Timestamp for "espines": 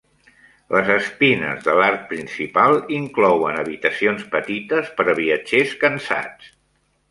0.93-1.61